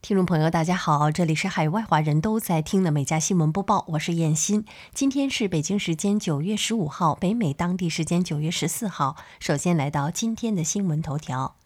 [0.00, 4.64] 听众朋友，大家好，这里是海外华人都在听的每家新闻播报，我是燕欣。
[4.94, 9.16] 今天是北京时间九月十五号，北美当地时间九月十四号。
[9.40, 11.56] 首先来到今天的新闻头条。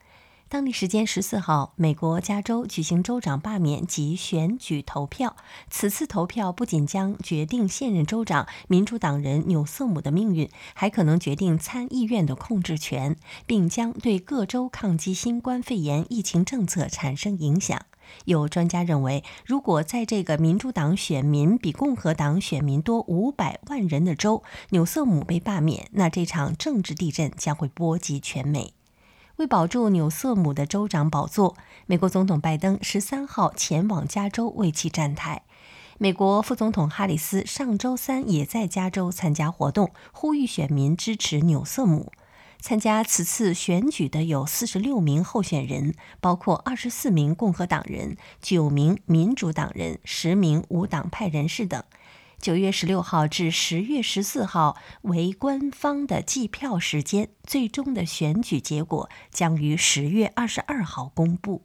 [0.53, 5.35] 当地时间十四号，美国加州举行州长罢免及选举投票。
[5.71, 13.17] 此次投票不仅将决定现任州长民主党人纽瑟姆的命运，还可能决定参议院的控制权，
[13.47, 17.81] 并将对各州抗击新冠肺炎疫情政策产生影响。
[18.27, 28.75] 有专家认为，如果在这个民主党选民比共和党选民多五百万人的州，纽瑟姆被罢免，那这场政治地震将会波及全美。
[29.37, 35.43] 为保住纽瑟姆的州长宝座，美国总统拜登十三号前往加州为其站台。
[35.99, 42.13] 美国副总统哈里斯上周三也在加州参加活动，呼吁选民支持纽瑟姆。
[42.61, 51.83] 参加此次选举的有四十六名候选人，包括二十四名共和党人、九名民主党人、十名无党派人士等。
[52.43, 61.63] 九月十六号至十月十四号为官方的计票时间，最终的选举结果将于十月二十二号公布。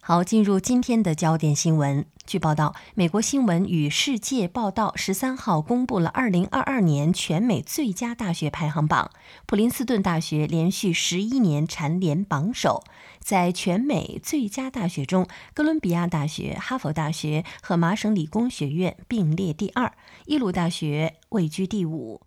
[0.00, 2.06] 好，进入今天的焦点新闻。
[2.26, 9.12] 据报道，美国新闻与世界报道十三号公布了二零二二年全美最佳大学排行榜，
[9.46, 12.82] 普林斯顿大学连续十一年蝉联榜首。
[13.20, 19.92] 在全美最佳大学中，哥伦比亚大学、哈佛大学和麻省理工学院并列第二，
[20.26, 22.20] 耶鲁大学位居第五。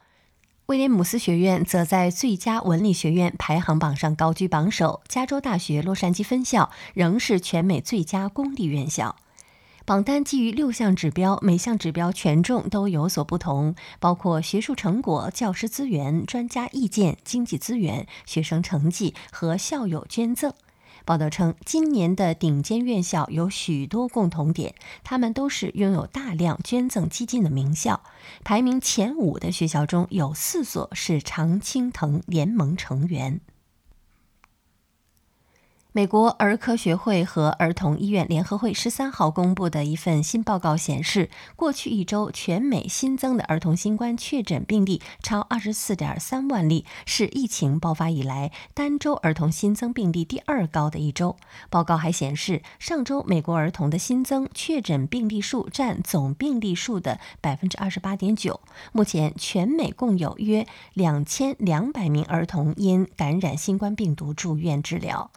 [0.67, 5.01] 威廉姆斯学院则在最佳文理学院排行榜上高居榜首。
[5.09, 9.17] 加州大学洛杉矶分校仍是全美最佳公立院校。
[9.89, 20.53] 榜单基于六项指标，每项指标权重都有所不同，包括学术成果、教师资源、专家意见、经济资源、学生成绩和校友捐赠。
[21.05, 28.03] 报道称，今年的顶尖院校有许多共同点，他们都是拥有大量捐赠基金的名校。
[28.43, 33.41] 排名前五的学校中有四所是常青藤联盟成员。
[35.91, 51.35] 美国儿科学会和儿童医院联合会十三号公布的一份新报告显示，过去一周全美新增的儿童新冠确诊病例超二十四点三万例，是疫情爆发以来单周儿童新增病例第二高的一周。
[51.71, 58.61] 报告还显示，上周美国儿童的新增确诊病例数占总病例数的百分之二十八点九。
[58.91, 65.31] 目前，全美共有约两千两百名儿童因感染新冠病毒住院治疗。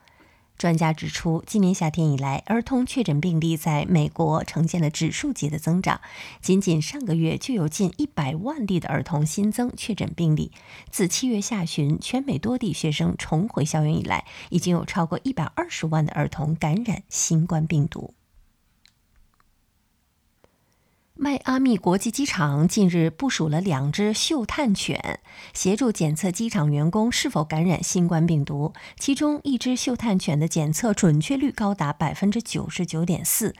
[0.58, 6.00] 专家指出，今年夏天以来，儿童确诊病例在美国呈现了指数级的增长。
[6.40, 10.52] 仅仅上个月就有近一百万例的儿童新增确诊病例。
[10.90, 18.14] 自七月下旬全美多地学生重回校园以来，已经有超过一百二十万的儿童感染新冠病毒。
[21.22, 25.20] 迈阿密国际机场近日部署了两只嗅探犬，
[25.54, 28.72] 协助检测机场员工是否感染新冠病毒。
[28.98, 33.54] 其中一只嗅探犬的检测准确率高达百分之九十九点四。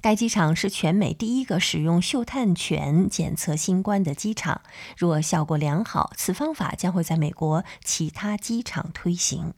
[0.00, 4.60] 该机场是全美第一个使用嗅探犬检测新冠的机场。
[4.96, 9.54] 若效果良好，此方法将会在美国其他机场推行。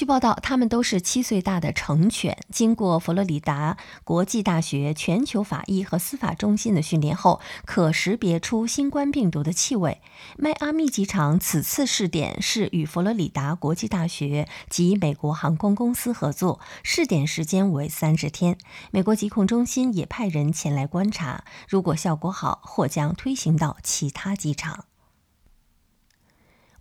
[0.00, 10.00] 据报道，他们都是七岁大的成犬，经过佛罗里达国际大学全球法医和司法中心的训练后，可识别出新冠病毒的气味。
[10.38, 18.56] 迈阿密机场此次试点是与佛罗里达国际大学及美国航空公司合作，试点时间为三十天。
[18.90, 24.86] 美国疾控中心也派人前来观察，如果效果好，或将推行到其他机场。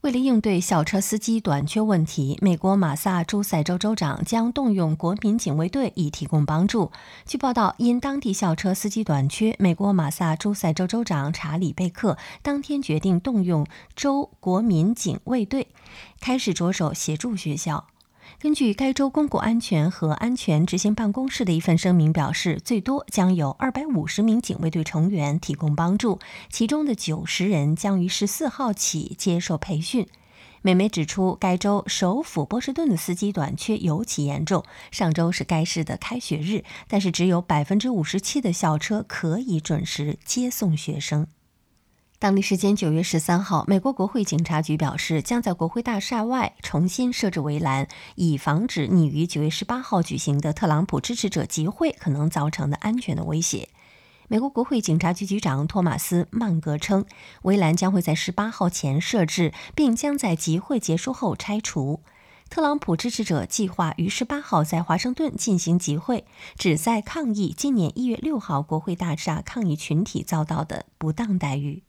[0.01, 6.89] 为了应对校车司机短缺问题，美国马萨诸塞州州长将动用国民警卫队以提供帮助。
[7.25, 15.67] 据报道，因当地校车司机短缺，美国马萨诸塞州州长查理贝克当天决定动用州国民警卫队，
[16.21, 17.87] 开始着手协助学校。
[18.41, 26.19] 根据该州公共安全和安全执行办公室的一份声明表示，最多将有二百五十名警卫队成员提供帮助，
[26.49, 30.07] 其中的九十人将于十四号起接受培训。
[30.61, 34.63] 美媒指出，该州首府波士顿的司机短缺尤其严重。
[34.89, 41.27] 上周是该市的开学日，但是只有百分之五十七的校车可以准时接送学生。
[42.19, 53.69] 当地时间九月十三号，美国国会警察局表示，将在国会大厦外重新设置围栏，以防止拟于九月十八号举行的特朗普支持者集会可能造成的安全的威胁。
[54.27, 57.05] 美国国会警察局局长托马斯·曼格称，
[57.43, 62.01] 围栏将会在十八号前设置，并将在集会结束后拆除。
[62.49, 66.25] 特朗普支持者计划于十八号在华盛顿进行集会，
[66.57, 71.83] 旨在抗议今年一月六号国会大厦抗议群体遭到的不当待遇。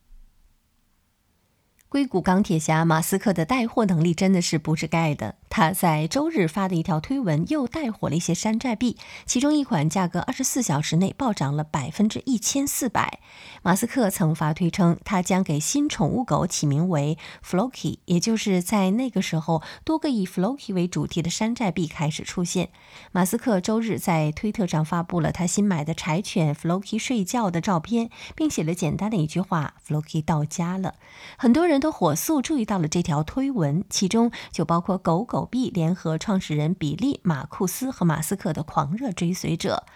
[1.90, 5.39] 硅谷钢铁侠马斯克的带货能力真的是不是盖的。
[5.50, 13.18] 他在周日发的一条推文又带火了一些山寨币，其中一款价格二十四小时内暴涨了百分之一千四百。
[13.62, 22.70] 马斯克曾发推称，他将给新宠物狗起名为 Floki，也就是在那个时候，多个以 Floki 为主题的山寨币开始出现。
[23.10, 30.94] 马斯克周日在推特上发布了他新买的柴犬 Floki 睡觉的照片，并写了简单的一句话：“Floki 到家了。”
[31.36, 35.39] 很多人都火速注意到了这条推文，其中就包括狗狗。
[35.40, 39.86] 狗币联合创始人比利·马库斯和马斯克的狂热追随者，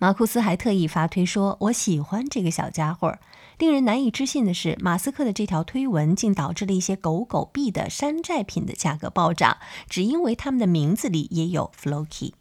[0.00, 3.16] 马库斯还特意发推说：“我喜欢这个小家伙。”
[3.58, 9.58] 令人难以置信的是，马斯克的这条推文竟导致了一些狗狗币的山寨品的价格暴涨，
[9.88, 12.32] 只因为他们的名字里也有 “Floki”。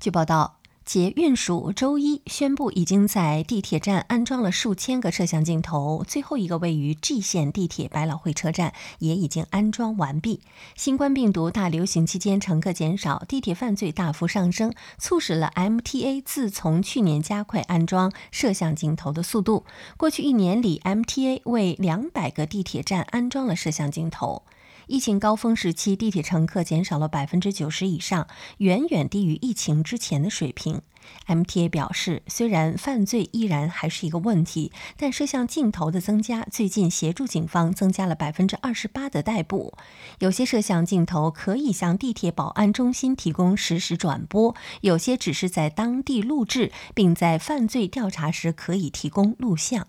[0.00, 0.59] 据报道。
[0.90, 6.04] 捷运署周一宣布，已经在地铁站安装了数千个摄像镜头。
[6.04, 10.40] 最后一个位于 G 线地铁百老汇车站也已经安装完毕。
[10.74, 19.64] 新冠病毒大流行期间，乘客减少，地铁犯罪大幅上升，促使了 MTA 自从去年加快安装摄像镜头的速度。
[19.96, 24.42] 过去一年里，MTA 为两百个地铁站安装了摄像镜头。
[24.90, 28.26] 疫情高峰时期，地铁乘客减少了百分之九十以上，
[28.58, 30.82] 远远低于疫情之前的水平。
[31.28, 39.74] MTA 表示，虽然犯罪依然还是一个问题，但摄像镜头的增加最近协助警方增加了百分之二十八的逮捕。
[40.18, 49.86] 有些摄像镜头可以向地铁保安中心提供实时转播，有些只是在当地录制，并在犯罪调查时可以提供录像。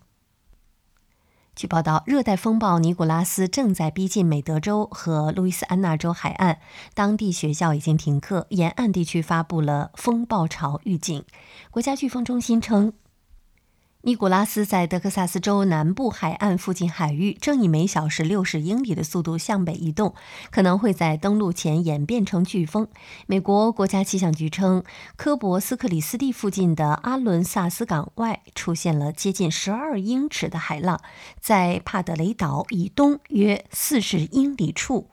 [1.54, 6.58] 据报道，热带风暴尼古拉斯正在逼近美德州和路易斯安那州海岸，
[6.94, 11.24] 当地学校已经停课，沿岸地区发布了风暴潮预警。
[11.70, 12.94] 国家飓风中心称。
[14.04, 20.12] 尼古拉斯在德克萨斯州南部海岸附近海域，正以每小时六十英里的速度向北移动，
[20.50, 22.88] 可能会在登陆前演变成飓风。
[23.28, 24.82] 美国国家气象局称，
[25.14, 31.00] 科博斯克里斯蒂附近的阿伦萨斯港外出现了接近十二英尺的海浪，
[31.38, 35.10] 在帕德雷岛以东约四十英里处，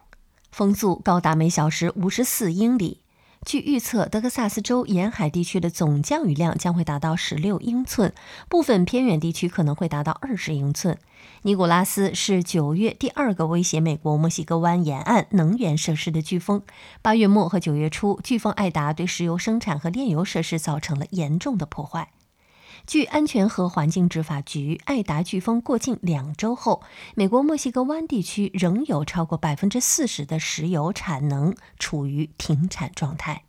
[0.52, 3.02] 风速高达每小时五十四英里。
[3.46, 8.14] 据预测，德克萨斯州沿海地区的总降雨量将会达到十六英寸，
[8.48, 10.98] 部分偏远地区可能会达到二十英寸。
[11.44, 16.62] 尼古拉斯是九月第二个威胁美国墨西哥湾沿岸能源设施的飓风。
[17.02, 22.12] 八月末和九月初，飓风艾达对石油生产和炼油设施造成了严重的破坏。
[22.90, 26.82] 据安全和环境执法局，艾达飓风过境两周后，
[27.14, 33.44] 美国墨西哥湾地区仍有超过百分之四十的石油产能处于停产状态。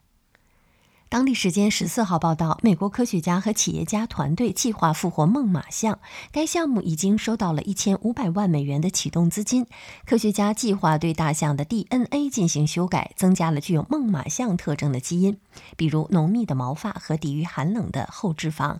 [1.08, 9.66] 当地时间十四号报道，美国科学家和企业家团队计划复活猛犸象，该项目已经收到了一千五百万美元的启动资金。
[10.04, 15.38] 科学家计划对大象的 DNA 进行修改，增加了具有猛犸象特征的基因，
[15.78, 18.76] 比如浓密的毛发和抵御寒冷的厚脂肪。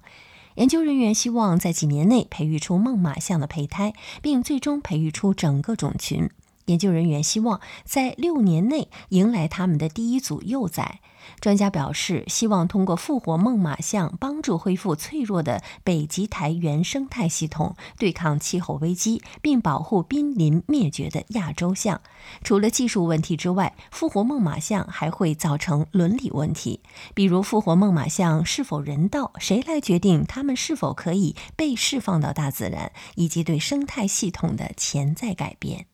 [0.56, 6.28] 研究人员希望在几年内培育出猛犸象的胚胎，并最终培育出整个种群。
[6.70, 11.00] 研究人员希望在六年内迎来他们的第一组幼崽。
[11.40, 22.00] 专家表示，希望通过复活猛犸象，帮助恢复脆弱的北极苔原生态系统，对抗气候危机，并保护濒临灭绝的亚洲象。
[22.42, 26.80] 除了技术问题之外，复活猛犸象还会造成伦理问题，
[27.14, 35.89] 比如复活猛犸象是否人道，谁来决定它们是否可以被释放到大自然，以及对生态系统的潜在改变。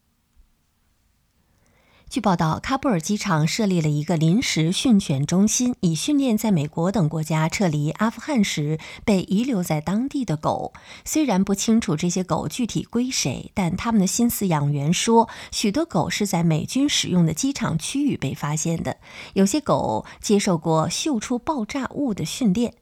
[2.16, 10.73] 据报道，喀布尔机场设立了一个临时训犬中心，以训练在美国等国家撤离阿富汗时被遗留在当地的狗。
[11.04, 18.96] 虽然不清楚这些狗具体归谁，但他们的新饲养员说，许多狗是在美军使用的机场区域被发现的。
[19.35, 22.73] 有些狗接受过嗅出爆炸物的训练。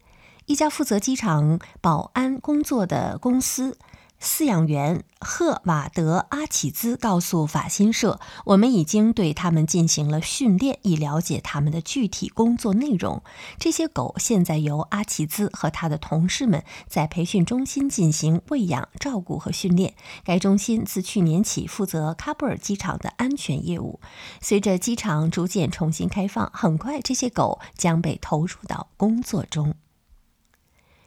[0.45, 3.77] 一家负责机场保安工作的公司。
[4.21, 13.21] 饲养员赫瓦德·阿启兹告诉法新社：“我们已经对他们进行了训练，以了解他们的具体工作内容。
[13.59, 19.93] 这些狗现在由阿启兹和他的同事们在培训中心进行喂养、照顾和训练。
[20.23, 23.99] 该中心自去年起负责喀布尔机场的安全业务。
[24.41, 29.75] 随着机场逐渐重新开放，很快这些狗将被投入到工作中。”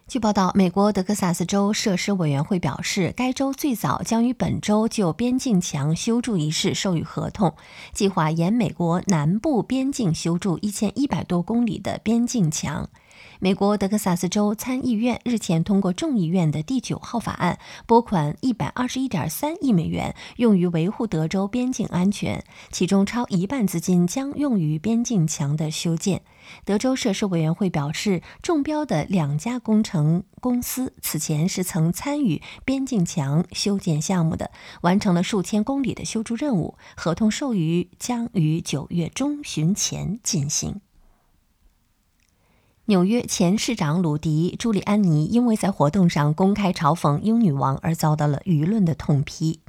[0.08, 7.54] 据报道，美国德克萨斯州设施委员会表示，该州最早将于本周就边境墙修筑一事授予合同，
[7.92, 12.88] 计划沿美国南部边境修筑一千一百多公里的边境墙。
[13.40, 26.22] 美国德克萨斯州参议院日前通过众议院的第九号法案，拨款一百二十一点三亿美元，用于维护德州边境安全，其中超一半资金将用于边境墙的修建。
[26.64, 40.80] 德州设施委员会表示，中标的两家工程公司此前是曾参与边境墙修建项目的，完成了数千公里的修筑任务，合同授予将于九月中旬前进行。
[42.88, 49.60] 纽约前市长鲁迪·朱利安尼因为在活动上公开嘲讽英女王而遭到了舆论的痛批。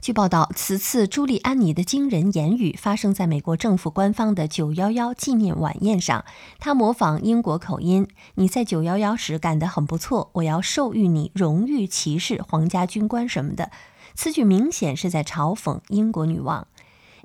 [0.00, 6.24] 据报道，此次朱利安尼的惊人言语发生在美国政府官方的九幺幺纪念晚宴上。
[6.60, 13.72] 他模仿英国口音：“你在九幺幺时干得很不错，我要授予你荣誉骑士、皇家军官什么的。”
[14.14, 16.68] 此举明显是在嘲讽英国女王。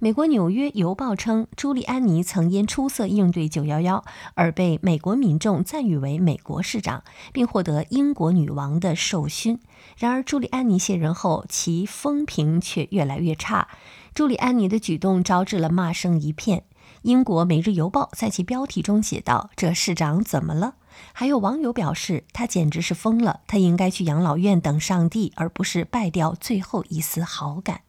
[0.03, 4.03] 美国《纽约邮报》称，朱利安尼曾因出色应对九幺幺
[4.33, 9.59] 而被美国民众赞誉为“美国市长”，并获得英国女王的授勋。
[9.95, 13.67] 然而，朱利安尼卸任后，其风评却越来越差。
[14.15, 16.63] 朱利安尼的举动招致了骂声一片。
[17.03, 20.77] 英国《每日邮报》在其标题中写道：“这市长怎么了？”
[21.13, 27.81] 还有网友表示：“他简直是疯了，他应该去养老院等上帝，而不是败掉最后一丝好感。”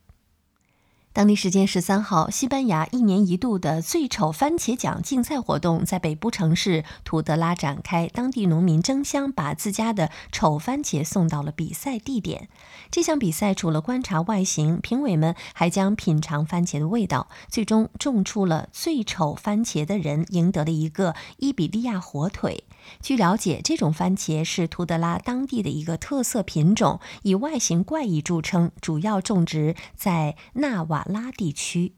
[1.15, 8.09] 当地时间十三号，西班牙一年一度的最丑番茄奖竞赛活动在北部城市图德拉展开。
[8.09, 12.49] 当地农民争相把自家的丑番茄送到了比赛地点。
[12.91, 17.29] 这项比赛除了观察外形，评委们还将品尝番茄的味道。
[17.47, 22.65] 最终种出了最丑番茄的人赢得了一个伊比利亚火腿。
[23.01, 31.95] 据了解，这种番茄是图德拉当地的一个特色品种，以外形怪异著称，主要种植在纳瓦拉地区。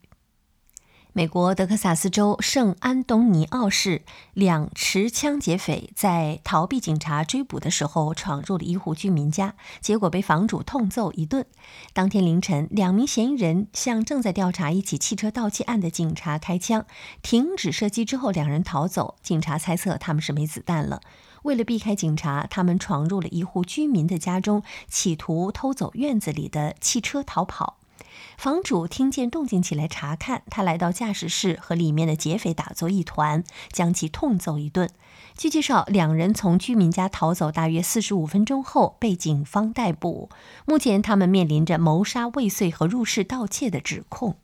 [1.17, 11.45] 美国德克萨斯州圣安东尼奥市两持枪劫匪在逃避警察追捕的时候闯入了一户居民家，结果被房主痛揍一顿。
[11.93, 16.85] 当天凌晨，两名嫌疑人向正在调查一起汽车盗窃案的警察开枪，
[17.21, 19.15] 停止射击之后，两人逃走。
[19.23, 20.99] 警察猜测他们是没子弹了。
[21.43, 27.77] 为了避开警察，他们闯入了一户居民的家中，企图偷走院子里的汽车逃跑。
[28.37, 34.89] 房主听见动静起来查看，他来到驾驶室和里面的劫匪打作一团，将其痛揍一顿。
[35.37, 40.29] 据介绍，两人从居民家逃走大约四十五分钟后被警方逮捕。
[40.65, 44.35] 目前，他们面临着谋杀未遂和入室盗窃的指控。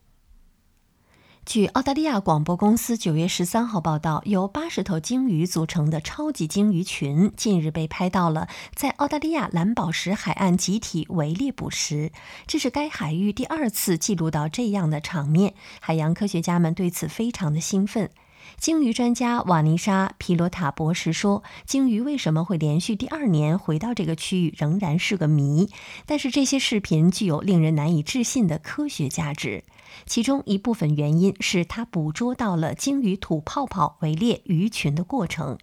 [1.51, 12.13] 据澳大利亚广播公司九月十三号报道，由八十头鲸鱼组成的超级鲸鱼群近日被拍到了在澳大利亚蓝宝石海岸集体围猎捕食，
[12.47, 15.53] 这是该海域第二次记录到这样的场面。
[15.81, 18.09] 海洋科学家们对此非常的兴奋。
[18.57, 25.69] 鲸鱼专家瓦尼莎·皮罗塔博士说：“鲸鱼为什么会连续第二年回到这个区域，仍然是个谜。
[26.05, 29.65] 但是这些视频具有令人难以置信的科学价值。
[30.05, 35.57] 其中一部分原因是他捕捉到了鲸鱼吐泡泡围猎鱼群的过程。”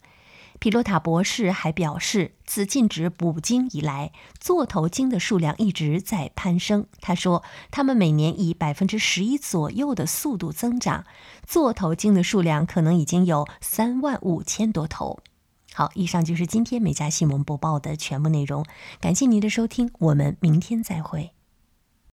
[0.61, 6.87] 皮洛塔博士还表示，自禁止捕鲸以来，座头鲸的数量一直在攀升。
[7.00, 11.04] 他说，它们每年以百分之十一左右的速度增长，
[11.47, 15.20] 座头鲸的数量可能已经有三万五千多头。
[15.75, 18.64] 好，以上就是今天美家新闻播报的全部内容，
[19.00, 21.38] 感谢您的收听，我们明天再会。